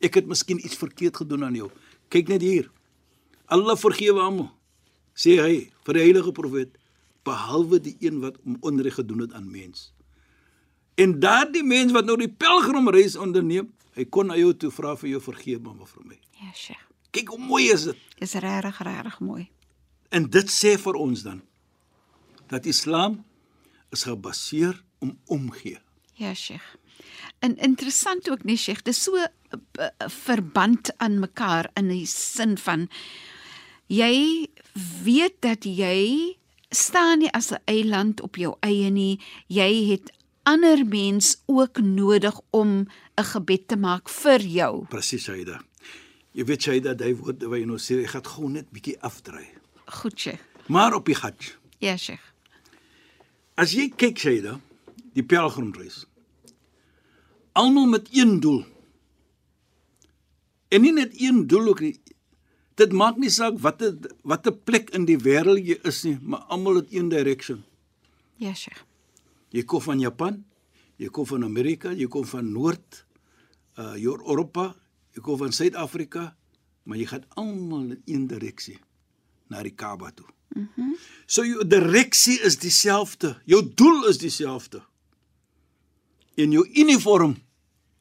Ek 0.03 0.19
het 0.19 0.27
miskien 0.27 0.59
iets 0.59 0.75
verkeerd 0.75 1.21
gedoen 1.21 1.45
aan 1.47 1.55
jou. 1.55 1.69
Kyk 2.09 2.27
net 2.27 2.41
hier. 2.41 2.69
Allah 3.47 3.77
vergewe 3.79 4.19
almal. 4.19 4.51
Sê 5.15 5.37
hy 5.39 5.55
vir 5.87 5.97
die 5.97 6.03
heilige 6.03 6.33
profeet, 6.35 6.75
behalwe 7.25 7.79
die 7.81 7.95
een 8.03 8.19
wat 8.21 8.37
om 8.45 8.57
onreg 8.61 8.99
gedoen 8.99 9.23
het 9.25 9.33
aan 9.33 9.47
mens. 9.51 9.89
En 10.95 11.19
daardie 11.19 11.63
mens 11.63 11.91
wat 11.95 12.05
nou 12.05 12.17
die 12.19 12.31
pelgrimreis 12.31 13.15
onderneem, 13.19 13.71
hy 13.95 14.05
kon 14.11 14.29
na 14.29 14.37
jou 14.39 14.51
toe 14.59 14.71
vra 14.71 14.93
vir 14.99 15.15
jou 15.15 15.21
vergewe 15.23 15.73
maar 15.73 15.89
vir 15.89 16.05
my. 16.11 16.19
Ja, 16.41 16.51
Sheikh. 16.53 16.83
Kyk 17.15 17.31
hoe 17.31 17.39
mooi 17.39 17.69
is 17.71 17.87
dit. 17.87 17.99
Dis 18.19 18.35
regtig 18.43 18.81
regtig 18.83 19.19
mooi. 19.23 19.45
En 20.11 20.27
dit 20.31 20.51
sê 20.51 20.75
vir 20.79 20.99
ons 20.99 21.23
dan 21.23 21.41
dat 22.51 22.67
Islam 22.69 23.21
is 23.95 24.03
gebaseer 24.05 24.75
om 24.99 25.15
omgee. 25.31 25.79
Ja, 26.19 26.33
Sheikh. 26.33 26.75
En 27.39 27.55
interessant 27.57 28.29
ook 28.29 28.43
nie, 28.43 28.57
Sheikh, 28.57 28.83
dis 28.83 29.03
so 29.03 29.15
'n 29.15 29.31
uh, 29.79 29.89
verband 30.07 30.97
aan 30.97 31.19
mekaar 31.19 31.69
in 31.73 31.87
die 31.87 32.05
sin 32.05 32.57
van 32.57 32.89
jy 33.87 34.47
weet 35.03 35.39
dat 35.39 35.63
jy 35.63 36.35
staan 36.69 37.19
nie 37.19 37.31
as 37.31 37.51
'n 37.51 37.61
eiland 37.65 38.21
op 38.21 38.35
jou 38.35 38.55
eie 38.59 38.89
nie. 38.89 39.19
Jy 39.47 39.89
het 39.91 40.11
ander 40.43 40.85
mens 40.85 41.41
ook 41.45 41.79
nodig 41.79 42.39
om 42.49 42.87
'n 43.15 43.23
gebed 43.23 43.67
te 43.67 43.77
maak 43.77 44.09
vir 44.09 44.41
jou. 44.41 44.85
Presies 44.85 45.23
Shaida. 45.23 45.61
Jy 46.31 46.45
weet 46.45 46.61
Shaida, 46.61 46.93
daai 46.93 47.15
woorde 47.15 47.47
wat 47.47 47.59
jy 47.59 47.65
nou 47.65 47.77
sê, 47.77 48.03
ek 48.03 48.09
gaan 48.09 48.25
gou 48.25 48.49
net 48.49 48.71
bietjie 48.71 48.99
afdry. 48.99 49.47
Goed, 49.85 50.19
Sheikh. 50.19 50.41
Maar 50.67 50.93
op 50.93 51.05
die 51.05 51.15
Hajj. 51.15 51.55
Ja, 51.79 51.97
Sheikh. 51.97 52.33
As 53.55 53.71
jy 53.71 53.89
kyk 53.89 54.17
Shaida, 54.17 54.59
die 55.13 55.23
pelgrimreis. 55.23 56.05
Almal 57.53 57.85
met 57.85 58.07
een 58.11 58.39
doel. 58.39 58.65
En 60.67 60.81
nie 60.81 60.91
net 60.93 61.21
een 61.21 61.47
doel 61.47 61.67
ook 61.67 61.79
nie. 61.79 61.99
Dit 62.75 62.91
maak 62.91 63.15
nie 63.17 63.31
saak 63.31 63.59
watter 63.63 63.95
watter 64.27 64.51
plek 64.51 64.91
in 64.97 65.05
die 65.07 65.17
wêreld 65.17 65.63
jy 65.63 65.77
is 65.87 66.03
nie, 66.03 66.17
maar 66.21 66.43
almal 66.51 66.81
het 66.81 66.91
een 66.91 67.09
direction. 67.09 67.63
Ja, 68.41 68.53
Sheikh. 68.53 68.81
Jy 69.55 69.63
kom 69.63 69.81
van 69.81 70.01
Japan, 70.03 70.41
jy 70.99 71.07
kom 71.15 71.27
van 71.29 71.45
Amerika, 71.47 71.93
jy 71.95 72.07
kom 72.11 72.25
van 72.27 72.51
Noord 72.51 73.03
uh 73.79 73.95
Europa, 73.95 74.73
jy 75.15 75.23
kom 75.23 75.39
van 75.39 75.55
Suid-Afrika, 75.55 76.33
maar 76.83 76.99
jy 76.99 77.07
gaan 77.11 77.23
almal 77.39 77.95
in 77.95 78.01
een 78.05 78.27
direksie 78.27 78.79
na 79.51 79.63
die 79.63 79.75
Kaaba 79.75 80.11
toe. 80.11 80.27
Mhm. 80.55 80.67
Mm 80.75 80.95
so 81.27 81.41
jou 81.41 81.63
direksie 81.65 82.35
is 82.45 82.59
dieselfde, 82.61 83.31
jou 83.49 83.61
doel 83.73 84.05
is 84.11 84.19
dieselfde. 84.21 84.83
En 86.37 86.51
jou 86.51 86.61
uniform 86.77 87.33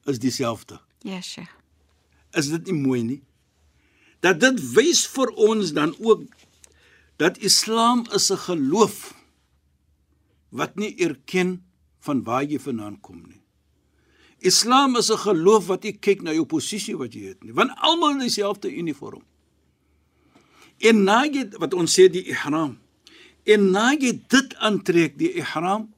is 0.05 0.19
dieselfde. 0.19 0.77
Ja, 1.01 1.21
Sheikh. 1.21 1.49
Is 2.37 2.51
dit 2.51 2.69
nie 2.69 2.77
mooi 2.77 3.01
nie? 3.03 3.21
Dat 4.25 4.41
dit 4.41 4.61
wys 4.73 5.05
vir 5.13 5.31
ons 5.49 5.73
dan 5.77 5.93
ook 6.01 6.25
dat 7.21 7.37
Islam 7.37 8.05
is 8.17 8.31
'n 8.31 8.41
geloof 8.49 9.13
wat 10.49 10.75
nie 10.75 10.95
erken 10.97 11.63
van 11.99 12.23
waar 12.23 12.43
jy 12.43 12.59
vandaan 12.59 12.99
kom 12.99 13.21
nie. 13.27 13.41
Islam 14.39 14.95
is 14.95 15.09
'n 15.11 15.17
geloof 15.17 15.67
wat 15.67 15.83
nie 15.83 15.97
kyk 15.97 16.21
na 16.21 16.31
jou 16.31 16.45
posisie 16.45 16.97
wat 16.97 17.13
jy 17.13 17.23
het 17.31 17.43
nie, 17.43 17.53
want 17.53 17.71
almal 17.75 18.11
in 18.11 18.19
dieselfde 18.27 18.69
uniform. 18.69 19.23
En 20.77 21.03
na 21.03 21.23
jy 21.23 21.49
wat 21.57 21.73
ons 21.73 21.99
sê 21.99 22.09
die 22.09 22.23
ihram. 22.23 22.77
En 23.43 23.71
na 23.71 23.93
jy 23.93 24.21
dit 24.27 24.55
aantrek 24.55 25.17
die 25.17 25.33
ihram, 25.33 25.93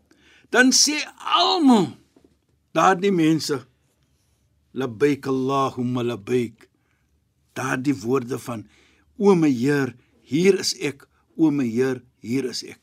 dan 0.49 0.71
sê 0.71 0.97
almal 1.17 1.97
daardie 2.71 3.11
mense 3.11 3.65
labbaik 4.71 5.27
allahumma 5.27 6.03
labbaik. 6.03 6.66
Daardie 7.57 7.95
woorde 8.03 8.39
van 8.39 8.65
o 9.17 9.33
my 9.35 9.49
Heer, 9.49 9.95
hier 10.21 10.59
is 10.61 10.75
ek, 10.77 11.07
o 11.35 11.49
my 11.51 11.65
Heer, 11.65 12.03
hier 12.21 12.45
is 12.49 12.63
ek. 12.63 12.81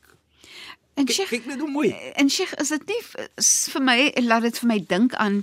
En 0.95 1.07
Sheikh, 1.11 1.31
kyk 1.31 1.47
net 1.51 1.59
hoe 1.59 1.71
mooi. 1.71 1.89
En 2.15 2.29
Sheikh, 2.31 2.53
is 2.61 2.71
dit 2.71 2.85
nie 2.91 3.01
is 3.41 3.51
vir 3.73 3.83
my 3.83 3.97
laat 4.23 4.47
dit 4.47 4.59
vir 4.61 4.69
my 4.71 4.79
dink 4.91 5.15
aan 5.19 5.41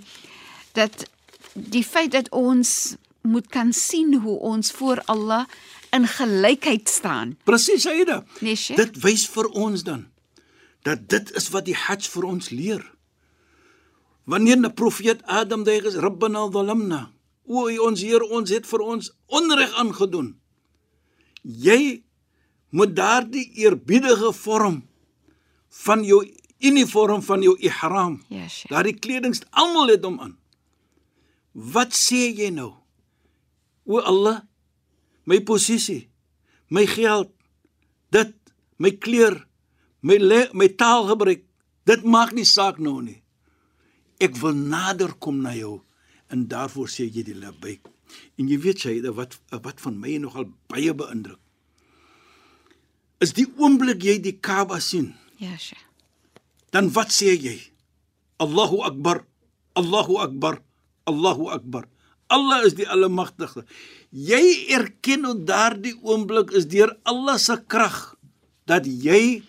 dat 0.76 1.04
die 1.52 1.84
feit 1.84 2.14
dat 2.14 2.30
ons 2.32 2.94
moet 3.28 3.48
kan 3.52 3.72
sien 3.76 4.16
hoe 4.24 4.38
ons 4.40 4.72
voor 4.72 5.02
Allah 5.12 5.44
in 5.92 6.08
gelykheid 6.08 6.88
staan. 6.88 7.36
Presies, 7.44 7.86
Aida. 7.86 8.22
Nee, 8.40 8.56
Sheikh. 8.56 8.80
Dit 8.80 9.02
wys 9.04 9.26
vir 9.28 9.50
ons 9.52 9.84
dan 9.84 10.08
dat 10.82 11.04
dit 11.08 11.28
is 11.38 11.46
wat 11.54 11.68
die 11.68 11.76
Hajj 11.78 12.08
vir 12.10 12.24
ons 12.26 12.48
leer. 12.50 12.82
Wanneer 14.26 14.56
'n 14.56 14.74
profeet 14.74 15.22
Adam 15.26 15.66
is, 15.66 15.94
Rabbana 15.94 16.50
zalamna. 16.50 17.11
O, 17.46 17.66
ons 17.86 18.02
Heer, 18.02 18.22
ons 18.22 18.50
het 18.54 18.66
vir 18.68 18.84
ons 18.86 19.10
onreg 19.32 19.72
aangedoen. 19.80 20.32
Jy 21.42 22.04
moet 22.72 22.94
daardie 22.96 23.48
eerbiedige 23.64 24.30
vorm 24.32 24.82
van 25.82 26.04
jou 26.06 26.22
uniform 26.62 27.22
van 27.22 27.42
jou 27.42 27.56
ihram. 27.58 28.20
Ja, 28.28 28.46
Sheikh. 28.48 28.70
Daardie 28.70 28.94
kleding, 28.98 29.34
almal 29.50 29.90
het 29.92 30.04
hom 30.06 30.20
aan. 30.22 30.36
Wat 31.52 31.92
sê 31.96 32.30
jy 32.30 32.52
nou? 32.54 32.70
O 33.84 33.98
Allah, 33.98 34.44
my 35.26 35.40
posisie, 35.42 36.06
my 36.70 36.86
geld, 36.86 37.32
dit, 38.14 38.32
my 38.78 38.92
kleur, 38.94 39.42
my 40.00 40.16
le, 40.22 40.44
my 40.54 40.70
taalgebruik, 40.78 41.42
dit 41.90 42.04
maak 42.06 42.32
nie 42.36 42.46
saak 42.46 42.78
nou 42.78 43.00
nie. 43.02 43.18
Ek 44.22 44.38
wil 44.38 44.54
nader 44.54 45.16
kom 45.18 45.42
na 45.42 45.56
jou 45.58 45.80
en 46.32 46.46
daarvoor 46.48 46.88
sê 46.88 47.06
jy 47.12 47.22
die 47.26 47.36
labbaik. 47.36 47.86
En 48.40 48.48
jy 48.48 48.58
weet 48.60 48.82
jy 48.84 48.98
wat 49.16 49.38
wat 49.50 49.80
van 49.84 49.98
my 50.00 50.16
nogal 50.20 50.48
baie 50.72 50.92
beïndruk. 50.94 51.40
Is 53.22 53.32
die 53.36 53.46
oomblik 53.60 54.02
jy 54.02 54.18
die 54.22 54.38
Kaaba 54.42 54.80
sien, 54.80 55.12
Ja, 55.38 55.56
Sheikh. 55.58 55.84
dan 56.72 56.90
wat 56.92 57.10
sê 57.14 57.34
jy? 57.36 57.58
Allahu 58.38 58.82
Akbar. 58.82 59.24
Allahu 59.78 60.16
Akbar. 60.18 60.58
Allahu 61.06 61.48
Akbar. 61.50 61.86
Allah 62.32 62.64
is 62.64 62.74
die 62.74 62.88
almagtige. 62.88 63.64
Jy 64.10 64.66
erken 64.72 65.26
op 65.28 65.46
daardie 65.46 65.94
oomblik 66.02 66.50
is 66.56 66.66
deur 66.66 66.96
Allah 67.04 67.36
se 67.38 67.56
krag 67.66 68.14
dat 68.66 68.86
jy 68.86 69.42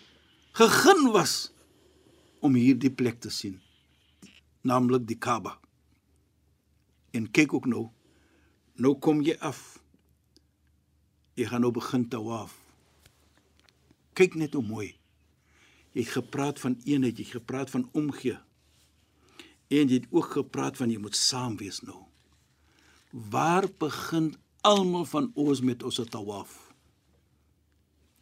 gegun 0.52 1.10
was 1.12 1.50
om 2.44 2.54
hierdie 2.54 2.90
plek 2.92 3.20
te 3.24 3.30
sien, 3.32 3.56
naamlik 4.62 5.06
die 5.08 5.16
Kaaba. 5.18 5.56
En 7.14 7.30
kyk 7.30 7.54
ook 7.54 7.66
nou. 7.70 7.88
Nou 8.74 8.96
kom 8.98 9.22
jy 9.22 9.36
af. 9.38 9.78
Jy 11.38 11.46
gaan 11.50 11.62
nou 11.62 11.70
begin 11.74 12.08
tawaf. 12.10 12.56
Kyk 14.18 14.34
net 14.38 14.54
hoe 14.54 14.62
mooi. 14.66 14.88
Jy 15.94 16.02
het 16.02 16.14
gepraat 16.16 16.58
van 16.62 16.74
eenheid, 16.82 17.18
jy 17.18 17.26
het 17.26 17.36
gepraat 17.38 17.70
van 17.70 17.86
omgee. 17.94 18.38
En 19.70 19.86
jy 19.86 20.00
het 20.00 20.10
ook 20.10 20.34
gepraat 20.34 20.78
van 20.78 20.90
jy 20.90 20.98
moet 20.98 21.18
saam 21.18 21.56
wees 21.58 21.80
nou. 21.86 22.02
Waar 23.10 23.68
begin 23.78 24.34
almal 24.66 25.06
van 25.06 25.30
ons 25.38 25.62
met 25.62 25.82
ons 25.86 26.02
tawaf? 26.10 26.58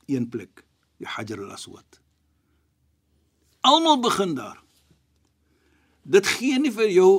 Een 0.04 0.28
plek, 0.28 0.64
die 1.00 1.08
Hajar 1.08 1.40
al-Aswad. 1.46 2.00
Almal 3.60 4.00
begin 4.04 4.34
daar. 4.34 4.60
Dit 6.02 6.26
gee 6.26 6.58
nie 6.60 6.72
vir 6.74 6.90
jou 6.92 7.12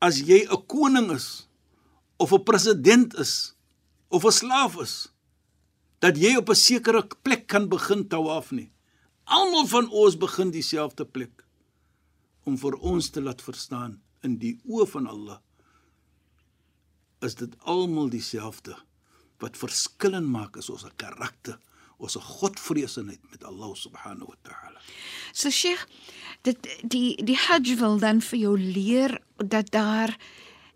as 0.00 0.20
jy 0.20 0.44
'n 0.44 0.66
koning 0.66 1.10
is 1.10 1.48
of 2.18 2.32
'n 2.32 2.44
president 2.44 3.14
is 3.14 3.54
of 4.08 4.24
'n 4.24 4.32
slaaf 4.32 4.76
is 4.80 5.08
dat 6.00 6.16
jy 6.16 6.36
op 6.36 6.48
'n 6.50 6.54
sekere 6.54 7.06
plek 7.22 7.46
kan 7.46 7.68
begin 7.68 8.08
tawaf 8.08 8.50
nie. 8.50 8.70
Almal 9.24 9.66
van 9.66 9.90
ons 9.90 10.16
begin 10.16 10.50
dieselfde 10.50 11.04
plek 11.04 11.44
om 12.44 12.58
vir 12.58 12.74
ons 12.74 13.10
te 13.10 13.20
laat 13.20 13.42
verstaan 13.42 14.02
in 14.22 14.38
die 14.38 14.60
oë 14.64 14.86
van 14.86 15.06
Allah 15.06 15.40
is 17.20 17.34
dit 17.34 17.56
almal 17.64 18.08
dieselfde. 18.08 18.76
Wat 19.42 19.56
verskillend 19.56 20.28
maak 20.28 20.56
is 20.56 20.70
ons 20.70 20.86
karakter, 20.96 21.58
ons 21.96 22.16
godvreesenheid 22.20 23.20
met 23.30 23.44
Allah 23.44 23.74
subhanahu 23.74 24.28
wa 24.28 24.38
ta'ala. 24.42 24.80
So 25.32 25.50
Sheikh, 25.50 25.86
dit 26.42 26.68
die 26.82 27.16
die 27.24 27.36
Hajj 27.36 27.76
wil 27.80 27.98
dan 27.98 28.20
vir 28.20 28.38
jou 28.38 28.56
leer 28.58 29.20
dat 29.36 29.70
daar 29.70 30.16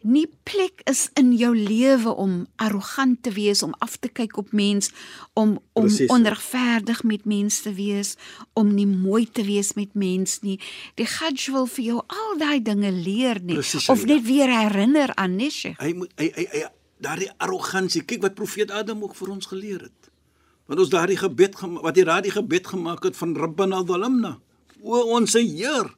nie 0.01 0.25
plek 0.49 0.81
is 0.89 1.11
in 1.21 1.35
jou 1.37 1.53
lewe 1.57 2.15
om 2.17 2.47
arrogant 2.57 3.23
te 3.23 3.31
wees, 3.37 3.63
om 3.63 3.75
af 3.85 3.99
te 4.01 4.09
kyk 4.09 4.39
op 4.41 4.53
mens, 4.57 4.91
om 5.33 5.59
om 5.73 5.87
Precies. 5.87 6.09
onregverdig 6.09 7.03
met 7.03 7.25
mense 7.25 7.63
te 7.63 7.75
wees, 7.75 8.17
om 8.53 8.75
nie 8.75 8.89
mooi 8.89 9.29
te 9.29 9.45
wees 9.45 9.75
met 9.77 9.95
mens 9.95 10.41
nie. 10.41 10.57
Die 10.97 11.07
Hajj 11.07 11.51
wil 11.53 11.69
vir 11.69 11.85
jou 11.85 12.03
al 12.07 12.37
daai 12.41 12.63
dinge 12.63 12.93
leer 12.93 13.43
nie 13.45 13.61
Precies, 13.61 13.89
of 13.89 14.05
net 14.05 14.25
weer 14.25 14.49
herinner 14.49 15.15
aan 15.15 15.37
nee, 15.37 15.51
Sheikh. 15.51 15.81
Hy 15.81 15.93
moet 15.93 16.13
hy 16.17 16.33
hy, 16.37 16.49
hy 16.53 16.67
daardie 17.01 17.31
arrogansie, 17.41 18.05
kyk 18.05 18.25
wat 18.25 18.37
profeet 18.37 18.71
Adam 18.71 19.03
ook 19.05 19.15
vir 19.17 19.33
ons 19.37 19.47
geleer 19.49 19.89
het. 19.89 20.00
Want 20.71 20.81
ons 20.85 20.91
daardie 20.93 21.19
gebed 21.19 21.57
wat 21.83 21.97
hy 21.99 22.05
daardie 22.07 22.31
gebed 22.31 22.69
gemaak 22.71 23.03
het 23.09 23.17
van 23.19 23.33
Rabbana 23.35 23.81
zalamna. 23.89 24.37
O 24.87 25.01
ons 25.17 25.33
Heer 25.35 25.89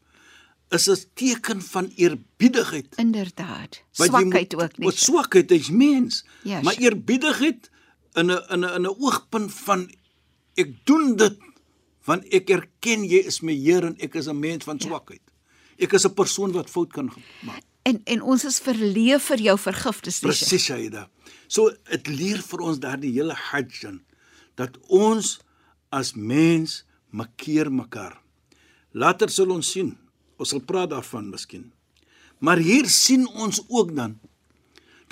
is 0.72 0.88
'n 0.88 0.96
teken 1.14 1.60
van 1.60 1.92
eerbiedigheid. 1.96 2.88
Inderdaad. 2.96 3.82
Swakheid 3.92 4.52
moet- 4.52 4.62
ook 4.62 4.78
nie. 4.78 4.86
Wat 4.88 4.96
swakheid 4.96 5.50
is 5.50 5.68
mens. 5.70 6.24
Ja, 6.42 6.62
maar 6.62 6.74
eerbiedigheid 6.80 7.70
in 8.14 8.30
'n 8.30 8.40
in 8.50 8.60
'n 8.64 8.74
in 8.76 8.82
'n 8.88 8.96
oogpunt 8.98 9.52
van 9.52 9.90
ek 10.56 10.70
doen 10.86 11.16
dit 11.16 11.36
want 12.04 12.24
ek 12.32 12.48
erken 12.50 13.04
jy 13.04 13.20
is 13.26 13.40
my 13.42 13.52
Heer 13.54 13.84
en 13.84 13.96
ek 14.00 14.14
is 14.14 14.26
'n 14.28 14.38
mens 14.40 14.64
van 14.64 14.76
Ja. 14.80 14.86
swakheid. 14.86 15.20
Ek 15.78 15.92
is 15.92 16.04
'n 16.06 16.14
persoon 16.14 16.52
wat 16.52 16.70
fout 16.70 16.92
kan 16.92 17.12
maak. 17.42 17.62
En 17.82 18.00
en 18.04 18.22
ons 18.22 18.44
is 18.44 18.58
verleef 18.60 19.22
vir 19.22 19.38
jou 19.40 19.58
vergifnis. 19.58 20.18
Presies 20.20 20.62
Shaida. 20.64 21.08
So 21.46 21.70
dit 21.90 22.06
leer 22.06 22.38
vir 22.42 22.60
ons 22.60 22.78
daardie 22.78 23.12
hele 23.12 23.34
Hajj 23.34 23.84
in, 23.84 24.00
dat 24.62 24.78
ons 24.88 25.38
as 25.92 26.14
mens 26.14 26.82
makkeer 27.10 27.68
mekaar. 27.72 28.16
Later 28.92 29.30
sal 29.32 29.52
ons 29.52 29.68
sien. 29.74 29.94
Ons 30.40 30.54
sal 30.54 30.62
praat 30.64 30.92
daarvan 30.92 31.30
miskien. 31.32 31.70
Maar 32.42 32.62
hier 32.62 32.88
sien 32.90 33.26
ons 33.28 33.62
ook 33.68 33.94
dan 33.96 34.18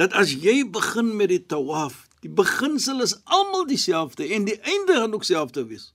dat 0.01 0.15
as 0.17 0.33
jy 0.33 0.63
begin 0.65 1.11
met 1.17 1.29
die 1.29 1.43
tawaf, 1.45 2.07
die 2.25 2.33
beginsel 2.33 3.03
is 3.05 3.19
almal 3.29 3.67
dieselfde 3.69 4.25
en 4.33 4.47
die 4.49 4.57
einde 4.65 4.97
gaan 4.97 5.13
ook 5.13 5.27
dieselfde 5.27 5.67
wees. 5.69 5.91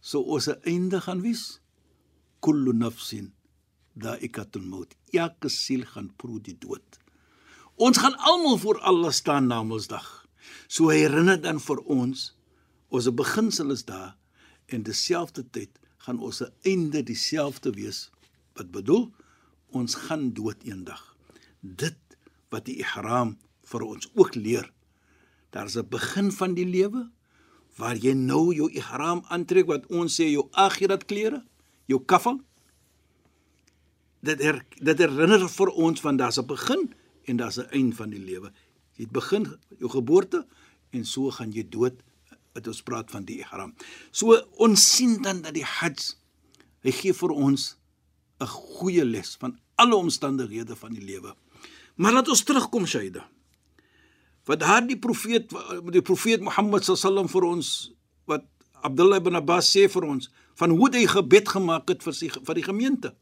So 0.00 0.24
ons 0.24 0.48
se 0.48 0.56
einde 0.64 1.02
gaan 1.04 1.20
wees 1.20 1.60
kullu 2.40 2.72
nafsin 2.72 3.28
daikatul 4.00 4.64
maut. 4.64 4.96
Elke 5.12 5.52
siel 5.52 5.84
gaan 5.84 6.08
proe 6.16 6.40
die 6.40 6.56
dood. 6.56 6.98
Ons 7.76 8.00
gaan 8.00 8.16
almal 8.16 8.56
voor 8.60 8.80
Allah 8.80 9.12
staan 9.12 9.48
na 9.52 9.62
Mondsdag. 9.62 10.08
So 10.68 10.88
herinner 10.88 11.40
dan 11.40 11.60
vir 11.60 11.84
ons 11.92 12.30
ons 12.90 13.08
beginsel 13.14 13.70
is 13.70 13.84
daar 13.86 14.16
en 14.66 14.82
dieselfde 14.86 15.44
tyd 15.50 15.78
gaan 16.04 16.20
ons 16.20 16.40
se 16.42 16.48
einde 16.66 17.02
dieselfde 17.02 17.72
wees. 17.76 18.08
Wat 18.58 18.70
bedoel? 18.74 19.08
Ons 19.76 19.94
gaan 20.06 20.30
dood 20.34 20.62
eendag. 20.66 21.02
Dit 21.60 21.98
wat 22.50 22.66
die 22.66 22.80
ihram 22.82 23.36
vir 23.70 23.86
ons 23.86 24.10
ook 24.14 24.34
leer. 24.34 24.66
Daar's 25.50 25.76
'n 25.76 25.88
begin 25.88 26.32
van 26.32 26.54
die 26.54 26.66
lewe 26.66 27.10
waar 27.76 27.96
jy 27.96 28.12
nou 28.12 28.54
jou 28.54 28.70
ihram 28.70 29.22
aantrek 29.28 29.66
wat 29.66 29.86
ons 29.86 30.20
sê 30.20 30.30
jou 30.30 30.48
akhirat 30.52 31.04
klere, 31.04 31.44
jou 31.86 32.00
kafan. 32.04 32.44
Dit 34.20 34.42
her, 34.42 34.64
dit 34.82 34.98
herinner 34.98 35.48
vir 35.48 35.68
ons 35.68 36.00
van 36.00 36.16
daar's 36.16 36.38
'n 36.38 36.46
begin 36.46 36.94
en 37.24 37.36
daar's 37.36 37.58
'n 37.58 37.70
eind 37.70 37.94
van 37.94 38.10
die 38.10 38.24
lewe. 38.24 38.52
Jy 38.96 39.06
begin 39.08 39.46
jou 39.78 39.90
geboorte 39.90 40.46
en 40.90 41.04
so 41.04 41.30
gaan 41.30 41.52
jy 41.52 41.68
dood 41.68 42.02
wat 42.54 42.66
ons 42.66 42.82
praat 42.82 43.10
van 43.10 43.24
die 43.24 43.40
ihram. 43.40 43.74
So 44.10 44.38
ons 44.58 44.86
sien 44.96 45.20
dan 45.22 45.42
dat 45.44 45.54
die 45.54 45.66
Hajj 45.66 46.14
hy 46.84 46.94
gee 46.96 47.12
vir 47.12 47.30
ons 47.30 47.76
'n 48.40 48.46
goeie 48.46 49.04
les 49.04 49.36
van 49.36 49.58
alle 49.76 49.96
omstandighede 49.96 50.76
van 50.76 50.92
die 50.92 51.04
lewe. 51.04 51.34
Maar 51.96 52.12
laat 52.12 52.28
ons 52.28 52.44
terugkom 52.44 52.86
Shaida. 52.86 53.28
Wat 54.44 54.60
daardie 54.60 54.98
profeet 54.98 55.50
die 55.92 56.02
profeet 56.02 56.40
Mohammed 56.40 56.84
sallam 56.84 57.28
vir 57.28 57.44
ons 57.44 57.92
wat 58.24 58.46
Abdullah 58.82 59.20
ibn 59.20 59.36
Abbas 59.36 59.68
sê 59.76 59.88
vir 59.88 60.04
ons 60.04 60.30
van 60.56 60.70
hoe 60.70 60.88
hy 60.92 61.06
gebed 61.06 61.48
gemaak 61.48 61.88
het 61.88 62.02
vir 62.02 62.14
sy 62.16 62.30
vir 62.30 62.54
die 62.54 62.64
gemeente. 62.64 63.14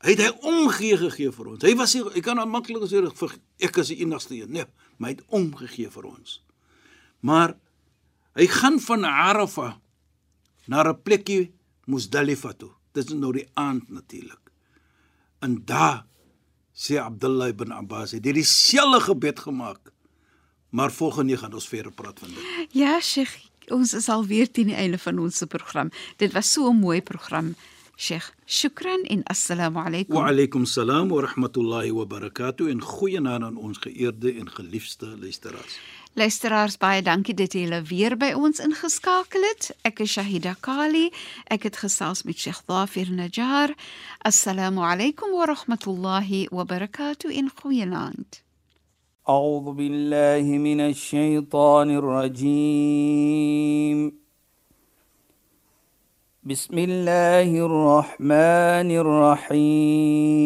Hy 0.00 0.14
het 0.16 0.22
hy 0.24 0.30
omgee 0.48 0.96
gegee 0.96 1.30
vir 1.30 1.48
ons. 1.52 1.64
Hy 1.64 1.74
was 1.76 1.94
nie, 1.94 2.02
hy 2.14 2.20
kan 2.24 2.40
maklik 2.48 2.86
sê 2.88 3.02
ek 3.60 3.80
is 3.82 3.90
die 3.92 4.00
enigste 4.00 4.34
een, 4.34 4.52
nee, 4.52 4.64
maar 4.96 5.10
hy 5.10 5.16
het 5.18 5.26
omgegee 5.28 5.90
vir 5.92 6.06
ons. 6.08 6.40
Maar 7.20 7.54
hy 8.40 8.48
gaan 8.48 8.80
van 8.80 9.04
Arafah 9.04 9.74
na 10.66 10.82
'n 10.82 11.02
plekkie 11.02 11.52
Muzdalifa 11.84 12.52
toe. 12.52 12.72
Dit 12.92 13.10
is 13.10 13.14
nou 13.14 13.32
die 13.32 13.48
aand 13.54 13.90
natuurlik. 13.90 14.40
En 15.40 15.62
daar 15.64 16.06
sê 16.72 16.96
Abdullah 16.96 17.48
ibn 17.48 17.72
Abbas 17.72 18.12
het 18.12 18.24
hierdie 18.24 18.44
selfe 18.44 19.00
gebed 19.00 19.38
gemaak. 19.38 19.92
Maar 20.70 20.92
volgende 20.92 21.36
gaan 21.36 21.52
ons 21.52 21.68
verder 21.68 21.92
praat 21.92 22.18
van 22.18 22.28
dit. 22.28 22.68
Ja, 22.70 23.00
Sheikh, 23.00 23.50
ons 23.68 23.94
is 23.94 24.08
al 24.08 24.24
weer 24.26 24.50
teen 24.50 24.70
die 24.70 24.78
einde 24.78 24.98
van 24.98 25.18
ons 25.18 25.42
program. 25.48 25.90
Dit 26.16 26.32
was 26.32 26.52
so 26.52 26.70
'n 26.70 26.78
mooi 26.78 27.02
program. 27.02 27.54
Sheikh, 27.96 28.32
shukran 28.46 29.02
en 29.02 29.22
assalamu 29.22 29.78
alaykum. 29.78 30.14
Wa 30.14 30.28
alaykum 30.28 30.64
salaam 30.64 31.08
wa 31.08 31.20
rahmatullahi 31.20 31.90
wa 31.92 32.06
barakatuh 32.06 32.70
en 32.70 32.80
goeienaand 32.80 33.44
aan 33.44 33.56
ons 33.56 33.78
geëerde 33.78 34.32
en 34.32 34.48
geliefde 34.50 35.06
luisteraars. 35.06 35.78
Luisteraars, 36.15 36.77
baie 36.77 37.01
dankie 37.01 37.33
dat 37.35 37.53
julle 37.53 37.81
weer 37.89 38.15
by 38.17 38.31
ons 38.39 38.59
ingeskakel 38.63 39.43
het. 39.49 39.75
Ek 39.83 39.99
is 39.99 40.11
Shahida 40.15 40.55
Kali. 40.63 41.11
Ek 41.51 41.63
het 41.67 41.75
gesels 41.83 42.23
met 42.23 42.39
Sheikh 42.39 42.61
Dhafir 42.67 43.11
Najjar. 43.11 43.75
Assalamu 44.23 44.79
alaykum 44.87 45.35
wa 45.35 45.45
rahmatullahi 45.51 46.47
wa 46.51 46.63
barakatuh 46.63 47.29
in 47.31 47.51
goeienaand. 47.61 48.45
أعوذ 49.29 49.73
بالله 49.73 50.45
من 50.57 50.79
الشيطان 50.81 51.89
الرجيم 51.97 53.45
بسم 56.43 56.77
الله 56.77 57.65
الرحمن 57.65 58.91
الرحيم 59.01 60.45